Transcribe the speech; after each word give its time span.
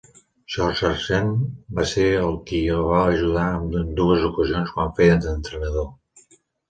George 0.51 0.77
Sargeant 0.83 1.27
va 1.79 1.85
ser 1.91 2.07
qui 2.51 2.61
el 2.77 2.81
va 2.87 3.03
ajudar 3.11 3.43
en 3.59 3.69
ambdues 3.83 4.27
ocasions 4.31 4.75
quan 4.79 4.93
feia 5.01 5.21
d'entrenador. 5.27 5.91